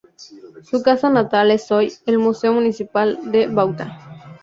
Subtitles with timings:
[0.63, 3.99] Su casa natal es hoy el Museo Municipal de Bauta.